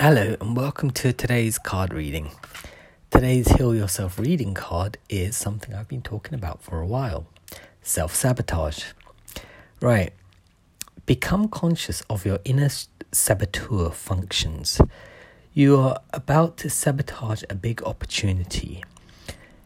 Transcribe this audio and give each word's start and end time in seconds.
Hello, 0.00 0.34
and 0.40 0.56
welcome 0.56 0.90
to 0.92 1.12
today's 1.12 1.58
card 1.58 1.92
reading. 1.92 2.30
Today's 3.10 3.46
Heal 3.48 3.74
Yourself 3.74 4.18
reading 4.18 4.54
card 4.54 4.96
is 5.10 5.36
something 5.36 5.74
I've 5.74 5.88
been 5.88 6.00
talking 6.00 6.32
about 6.32 6.62
for 6.62 6.80
a 6.80 6.86
while 6.86 7.26
self 7.82 8.14
sabotage. 8.14 8.82
Right, 9.82 10.14
become 11.04 11.48
conscious 11.48 12.00
of 12.08 12.24
your 12.24 12.38
inner 12.46 12.70
saboteur 13.12 13.90
functions. 13.90 14.80
You 15.52 15.76
are 15.76 16.00
about 16.14 16.56
to 16.56 16.70
sabotage 16.70 17.42
a 17.50 17.54
big 17.54 17.82
opportunity. 17.82 18.82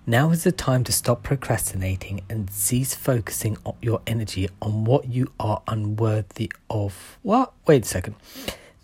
Now 0.05 0.31
is 0.31 0.43
the 0.43 0.51
time 0.51 0.83
to 0.83 0.93
stop 0.93 1.23
procrastinating 1.23 2.23
and 2.29 2.51
cease 2.51 2.93
focusing 2.93 3.57
your 3.81 4.03
energy 4.05 4.49
on 4.61 4.85
what 4.85 5.07
you 5.07 5.31
are 5.39 5.63
unworthy 5.69 6.51
of. 6.69 7.19
What? 7.23 7.53
Wait 7.69 7.85
a 7.85 7.89
second. 7.89 8.17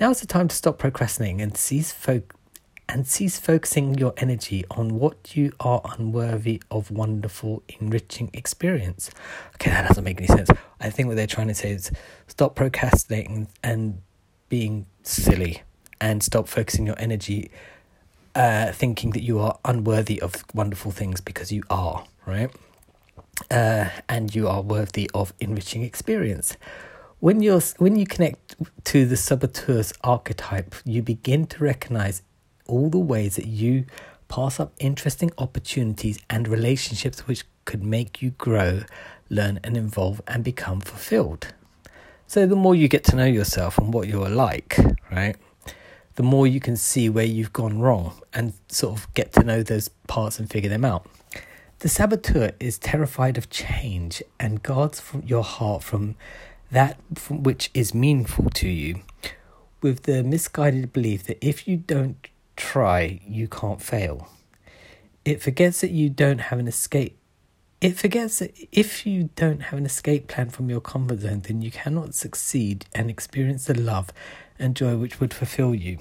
Now 0.01 0.11
is 0.11 0.21
the 0.23 0.27
time 0.27 0.48
to 0.48 0.57
stop 0.57 0.79
procrastinating 0.79 1.43
and 1.43 1.55
cease 1.55 1.93
fo- 1.93 2.23
and 2.88 3.06
cease 3.06 3.38
focusing 3.38 3.98
your 3.98 4.15
energy 4.16 4.65
on 4.70 4.98
what 4.98 5.37
you 5.37 5.52
are 5.61 5.83
unworthy 5.98 6.62
of 6.70 6.91
wonderful, 6.91 7.62
enriching 7.79 8.30
experience. 8.33 9.11
Okay, 9.56 9.70
that 9.70 9.87
doesn't 9.89 10.02
make 10.02 10.16
any 10.16 10.27
sense. 10.27 10.48
I 10.80 10.89
think 10.89 11.09
what 11.09 11.16
they're 11.16 11.27
trying 11.27 11.48
to 11.48 11.55
say 11.55 11.73
is 11.73 11.92
stop 12.28 12.55
procrastinating 12.55 13.48
and 13.62 14.01
being 14.48 14.87
silly 15.02 15.65
and 16.01 16.23
stop 16.23 16.48
focusing 16.48 16.87
your 16.87 16.98
energy 16.98 17.51
uh, 18.34 18.73
thinking 18.73 19.11
that 19.11 19.23
you 19.23 19.39
are 19.39 19.59
unworthy 19.67 20.19
of 20.23 20.42
wonderful 20.55 20.92
things 20.92 21.20
because 21.20 21.53
you 21.53 21.62
are, 21.69 22.06
right? 22.25 22.51
Uh, 23.51 23.91
and 24.09 24.34
you 24.34 24.48
are 24.48 24.62
worthy 24.62 25.11
of 25.12 25.34
enriching 25.41 25.83
experience 25.83 26.56
when 27.20 27.42
you're 27.42 27.60
when 27.77 27.97
you 27.97 28.06
connect 28.06 28.56
to 28.84 29.06
the 29.06 29.16
saboteur's 29.16 29.92
archetype, 30.02 30.74
you 30.84 31.02
begin 31.02 31.47
to 31.47 31.62
recognize 31.62 32.23
all 32.66 32.88
the 32.88 32.98
ways 32.98 33.37
that 33.37 33.47
you 33.47 33.84
pass 34.28 34.59
up 34.59 34.73
interesting 34.78 35.30
opportunities 35.39 36.19
and 36.30 36.48
relationships 36.48 37.27
which 37.27 37.45
could 37.64 37.84
make 37.84 38.22
you 38.22 38.30
grow, 38.30 38.83
learn 39.28 39.61
and 39.62 39.77
evolve 39.77 40.22
and 40.27 40.42
become 40.42 40.80
fulfilled. 40.80 41.53
So 42.27 42.47
the 42.47 42.56
more 42.56 42.75
you 42.75 42.89
get 42.89 43.05
to 43.05 43.17
know 43.17 43.27
yourself 43.27 43.77
and 43.77 43.92
what 43.92 44.08
you're 44.08 44.28
like, 44.28 44.78
right? 45.11 45.36
The 46.14 46.23
more 46.23 46.47
you 46.47 46.61
can 46.61 46.77
see 46.77 47.08
where 47.08 47.25
you've 47.25 47.52
gone 47.52 47.80
wrong 47.80 48.20
and 48.33 48.52
sort 48.69 48.98
of 48.98 49.12
get 49.14 49.33
to 49.33 49.42
know 49.42 49.62
those 49.62 49.89
parts 50.06 50.39
and 50.39 50.48
figure 50.48 50.70
them 50.70 50.84
out. 50.84 51.06
The 51.80 51.89
saboteur 51.89 52.52
is 52.61 52.78
terrified 52.78 53.36
of 53.36 53.50
change 53.50 54.23
and 54.39 54.62
guards 54.62 55.02
your 55.25 55.42
heart 55.42 55.83
from 55.83 56.14
that 56.71 56.99
which 57.29 57.71
is 57.75 57.95
meaningful 57.95 58.51
to 58.51 58.69
you, 58.69 59.03
with 59.83 60.03
the 60.03 60.23
misguided 60.23 60.93
belief 60.93 61.25
that 61.25 61.45
if 61.45 61.67
you 61.67 61.77
don't 61.77 62.29
try, 62.57 63.21
you 63.27 63.49
can't 63.49 63.81
fail. 63.83 64.29
It 65.25 65.43
forgets 65.43 65.81
that 65.81 65.91
you 65.91 66.09
don't 66.09 66.39
have 66.39 66.59
an 66.59 66.69
escape. 66.69 67.17
It 67.81 67.97
forgets 67.97 68.41
that 68.41 68.55
if 68.73 69.07
you 69.07 69.31
don't 69.37 69.61
have 69.63 69.79
an 69.79 69.87
escape 69.87 70.29
plan 70.29 70.51
from 70.51 70.69
your 70.69 70.81
comfort 70.81 71.21
zone, 71.21 71.41
then 71.41 71.63
you 71.63 71.71
cannot 71.71 72.15
succeed 72.15 72.85
and 72.95 73.09
experience 73.09 73.65
the 73.65 73.75
love 73.75 74.13
and 74.59 74.77
joy 74.77 74.97
which 74.97 75.19
would 75.19 75.33
fulfill 75.33 75.75
you. 75.75 75.98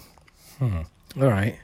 Hmm. 0.57 0.81
All 1.19 1.29
right. 1.29 1.57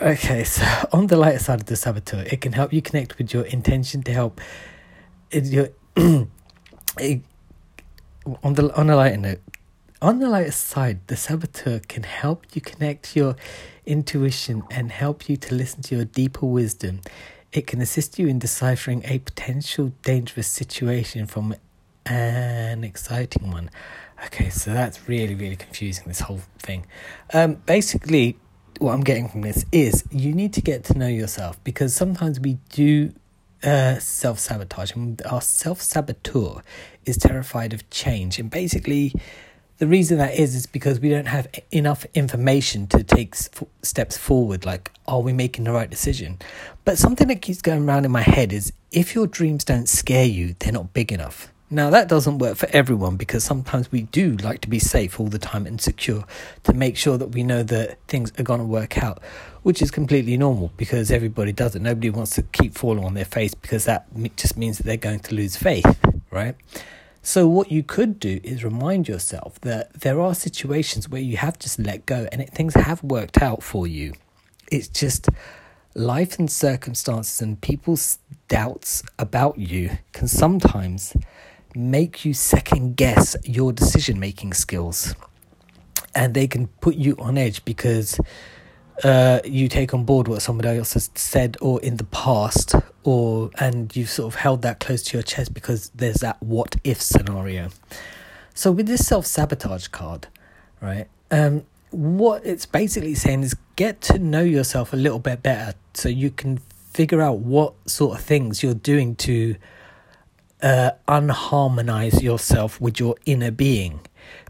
Okay, 0.00 0.44
so 0.44 0.64
on 0.92 1.06
the 1.06 1.16
lighter 1.16 1.38
side 1.38 1.60
of 1.60 1.66
the 1.66 1.76
saboteur, 1.76 2.24
it 2.30 2.40
can 2.40 2.52
help 2.52 2.72
you 2.72 2.82
connect 2.82 3.18
with 3.18 3.32
your 3.32 3.44
intention 3.44 4.02
to 4.02 4.12
help. 4.12 4.40
Your 5.30 5.70
on 8.42 8.54
the 8.54 8.74
on 8.74 8.90
a 8.90 8.96
lighter 8.96 9.16
note, 9.16 9.40
on 10.00 10.18
the 10.18 10.28
lighter 10.28 10.50
side, 10.52 11.00
the 11.06 11.16
saboteur 11.16 11.80
can 11.88 12.02
help 12.02 12.46
you 12.54 12.60
connect 12.60 13.14
your 13.16 13.36
intuition 13.86 14.62
and 14.70 14.90
help 14.90 15.28
you 15.28 15.36
to 15.36 15.54
listen 15.54 15.82
to 15.82 15.96
your 15.96 16.04
deeper 16.04 16.46
wisdom. 16.46 17.00
It 17.52 17.66
can 17.66 17.80
assist 17.80 18.18
you 18.18 18.28
in 18.28 18.38
deciphering 18.38 19.02
a 19.04 19.18
potential 19.18 19.92
dangerous 20.02 20.46
situation 20.46 21.26
from 21.26 21.54
an 22.06 22.84
exciting 22.84 23.50
one. 23.50 23.70
Okay, 24.26 24.50
so 24.50 24.72
that's 24.72 25.08
really, 25.08 25.34
really 25.34 25.56
confusing, 25.56 26.04
this 26.06 26.20
whole 26.20 26.40
thing. 26.58 26.86
Um, 27.32 27.54
basically, 27.66 28.36
what 28.78 28.92
I'm 28.92 29.02
getting 29.02 29.28
from 29.28 29.42
this 29.42 29.64
is 29.72 30.04
you 30.10 30.32
need 30.32 30.52
to 30.54 30.60
get 30.60 30.84
to 30.84 30.98
know 30.98 31.08
yourself 31.08 31.62
because 31.64 31.94
sometimes 31.94 32.40
we 32.40 32.58
do 32.70 33.12
uh, 33.64 33.98
self 33.98 34.38
sabotage, 34.38 34.92
our 35.24 35.40
self 35.40 35.80
saboteur 35.80 36.62
is 37.04 37.16
terrified 37.16 37.72
of 37.72 37.88
change. 37.90 38.38
And 38.38 38.50
basically, 38.50 39.14
the 39.78 39.86
reason 39.86 40.18
that 40.18 40.34
is 40.34 40.54
is 40.54 40.66
because 40.66 41.00
we 41.00 41.08
don't 41.08 41.26
have 41.26 41.48
enough 41.70 42.06
information 42.14 42.86
to 42.88 43.02
take 43.02 43.34
steps 43.82 44.16
forward. 44.16 44.64
Like, 44.64 44.90
are 45.06 45.20
we 45.20 45.32
making 45.32 45.64
the 45.64 45.72
right 45.72 45.90
decision? 45.90 46.38
But 46.84 46.98
something 46.98 47.28
that 47.28 47.42
keeps 47.42 47.62
going 47.62 47.88
around 47.88 48.04
in 48.04 48.10
my 48.10 48.22
head 48.22 48.52
is 48.52 48.72
if 48.90 49.14
your 49.14 49.26
dreams 49.26 49.64
don't 49.64 49.88
scare 49.88 50.26
you, 50.26 50.54
they're 50.58 50.72
not 50.72 50.92
big 50.92 51.12
enough. 51.12 51.51
Now, 51.72 51.88
that 51.88 52.06
doesn't 52.06 52.36
work 52.36 52.58
for 52.58 52.68
everyone 52.70 53.16
because 53.16 53.44
sometimes 53.44 53.90
we 53.90 54.02
do 54.02 54.36
like 54.36 54.60
to 54.60 54.68
be 54.68 54.78
safe 54.78 55.18
all 55.18 55.28
the 55.28 55.38
time 55.38 55.66
and 55.66 55.80
secure 55.80 56.26
to 56.64 56.74
make 56.74 56.98
sure 56.98 57.16
that 57.16 57.28
we 57.28 57.42
know 57.42 57.62
that 57.62 57.98
things 58.08 58.30
are 58.38 58.42
going 58.42 58.60
to 58.60 58.66
work 58.66 59.02
out, 59.02 59.22
which 59.62 59.80
is 59.80 59.90
completely 59.90 60.36
normal 60.36 60.70
because 60.76 61.10
everybody 61.10 61.50
does 61.50 61.74
it. 61.74 61.80
Nobody 61.80 62.10
wants 62.10 62.34
to 62.34 62.42
keep 62.42 62.74
falling 62.74 63.02
on 63.02 63.14
their 63.14 63.24
face 63.24 63.54
because 63.54 63.86
that 63.86 64.06
just 64.36 64.58
means 64.58 64.76
that 64.76 64.84
they're 64.84 64.98
going 64.98 65.20
to 65.20 65.34
lose 65.34 65.56
faith, 65.56 65.98
right? 66.30 66.56
So, 67.22 67.48
what 67.48 67.72
you 67.72 67.82
could 67.82 68.20
do 68.20 68.38
is 68.44 68.62
remind 68.62 69.08
yourself 69.08 69.58
that 69.62 69.94
there 69.94 70.20
are 70.20 70.34
situations 70.34 71.08
where 71.08 71.22
you 71.22 71.38
have 71.38 71.58
just 71.58 71.78
let 71.78 72.04
go 72.04 72.28
and 72.32 72.42
it, 72.42 72.50
things 72.50 72.74
have 72.74 73.02
worked 73.02 73.40
out 73.40 73.62
for 73.62 73.86
you. 73.86 74.12
It's 74.70 74.88
just 74.88 75.26
life 75.94 76.38
and 76.38 76.50
circumstances 76.50 77.40
and 77.40 77.58
people's 77.62 78.18
doubts 78.48 79.02
about 79.18 79.56
you 79.56 79.96
can 80.12 80.28
sometimes 80.28 81.14
make 81.74 82.24
you 82.24 82.34
second 82.34 82.96
guess 82.96 83.36
your 83.44 83.72
decision 83.72 84.18
making 84.18 84.52
skills. 84.52 85.14
And 86.14 86.34
they 86.34 86.46
can 86.46 86.66
put 86.66 86.94
you 86.94 87.16
on 87.18 87.38
edge 87.38 87.64
because 87.64 88.20
uh, 89.02 89.40
you 89.44 89.68
take 89.68 89.94
on 89.94 90.04
board 90.04 90.28
what 90.28 90.42
somebody 90.42 90.78
else 90.78 90.92
has 90.94 91.10
said 91.14 91.56
or 91.60 91.80
in 91.80 91.96
the 91.96 92.04
past, 92.04 92.74
or 93.04 93.50
and 93.58 93.94
you've 93.96 94.10
sort 94.10 94.32
of 94.32 94.40
held 94.40 94.62
that 94.62 94.80
close 94.80 95.02
to 95.02 95.16
your 95.16 95.22
chest 95.22 95.54
because 95.54 95.90
there's 95.94 96.16
that 96.16 96.42
what 96.42 96.76
if 96.84 97.00
scenario. 97.00 97.70
So 98.54 98.70
with 98.70 98.86
this 98.86 99.06
self 99.06 99.26
sabotage 99.26 99.88
card, 99.88 100.28
right? 100.80 101.08
Um, 101.30 101.64
what 101.90 102.44
it's 102.44 102.66
basically 102.66 103.14
saying 103.14 103.42
is 103.42 103.56
get 103.76 104.00
to 104.02 104.18
know 104.18 104.42
yourself 104.42 104.92
a 104.92 104.96
little 104.96 105.18
bit 105.18 105.42
better 105.42 105.74
so 105.94 106.08
you 106.08 106.30
can 106.30 106.58
figure 106.92 107.20
out 107.22 107.38
what 107.38 107.74
sort 107.88 108.18
of 108.18 108.24
things 108.24 108.62
you're 108.62 108.74
doing 108.74 109.16
to 109.16 109.56
uh, 110.62 110.92
unharmonize 111.08 112.22
yourself 112.22 112.80
with 112.80 113.00
your 113.00 113.16
inner 113.26 113.50
being. 113.50 114.00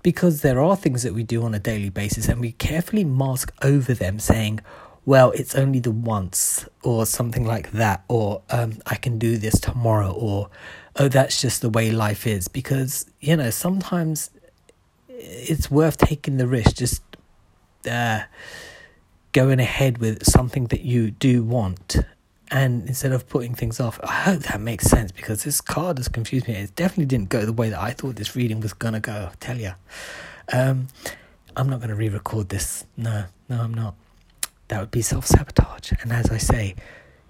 Because 0.03 0.43
there 0.43 0.61
are 0.61 0.77
things 0.77 1.03
that 1.03 1.15
we 1.15 1.23
do 1.23 1.43
on 1.45 1.55
a 1.55 1.59
daily 1.59 1.89
basis 1.89 2.28
and 2.28 2.41
we 2.41 2.53
carefully 2.53 3.05
mask 3.05 3.53
over 3.62 3.95
them 3.95 4.19
saying 4.19 4.61
well 5.05 5.31
it's 5.33 5.55
only 5.55 5.81
the 5.81 5.91
once 5.91 6.69
or 6.84 7.06
something 7.06 7.45
like 7.45 7.73
that 7.73 8.05
or 8.06 8.41
um, 8.50 8.75
i 8.87 8.95
can 8.95 9.19
do 9.19 9.37
this 9.37 9.59
tomorrow 9.59 10.12
or 10.12 10.49
oh 10.97 11.09
that's 11.09 11.41
just 11.41 11.62
the 11.62 11.71
way 11.71 11.91
life 11.91 12.27
is. 12.27 12.49
Because 12.49 13.06
you 13.21 13.37
know 13.37 13.50
sometimes 13.50 14.31
it's 15.09 15.71
worth 15.71 15.99
taking 15.99 16.37
the 16.37 16.47
risk 16.47 16.77
just 16.77 17.03
uh, 17.89 18.23
going 19.33 19.61
ahead 19.61 19.99
with 19.99 20.25
something 20.25 20.67
that 20.67 20.83
you 20.83 21.11
do 21.11 21.43
want 21.43 21.97
and 22.52 22.86
instead 22.86 23.12
of 23.12 23.26
putting 23.28 23.54
things 23.54 23.80
off, 23.80 23.98
I 24.04 24.12
hope 24.12 24.42
that 24.42 24.60
makes 24.60 24.84
sense 24.84 25.10
because 25.10 25.42
this 25.42 25.62
card 25.62 25.96
has 25.96 26.06
confused 26.06 26.46
me. 26.46 26.54
It 26.54 26.76
definitely 26.76 27.06
didn't 27.06 27.30
go 27.30 27.46
the 27.46 27.52
way 27.52 27.70
that 27.70 27.80
I 27.80 27.92
thought 27.92 28.16
this 28.16 28.36
reading 28.36 28.60
was 28.60 28.74
gonna 28.74 29.00
go. 29.00 29.30
I 29.32 29.34
tell 29.40 29.58
you, 29.58 29.72
um, 30.52 30.88
I'm 31.56 31.70
not 31.70 31.80
gonna 31.80 31.94
re-record 31.94 32.50
this. 32.50 32.84
No, 32.94 33.24
no, 33.48 33.62
I'm 33.62 33.72
not. 33.72 33.94
That 34.69 34.81
would 34.81 34.90
be 34.90 35.00
self-sabotage. 35.00 35.93
And 36.02 36.12
as 36.12 36.31
I 36.31 36.37
say, 36.37 36.76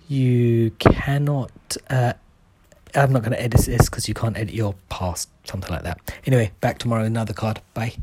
you 0.08 0.72
cannot. 0.80 1.52
Uh, 1.88 2.14
I'm 2.96 3.12
not 3.12 3.22
gonna 3.22 3.36
edit 3.36 3.60
this 3.64 3.88
because 3.88 4.08
you 4.08 4.14
can't 4.14 4.36
edit 4.36 4.52
your 4.54 4.74
past, 4.88 5.28
something 5.44 5.70
like 5.70 5.84
that. 5.84 6.00
Anyway, 6.26 6.50
back 6.60 6.78
tomorrow, 6.78 7.04
another 7.04 7.32
card. 7.32 7.60
Bye. 7.74 7.94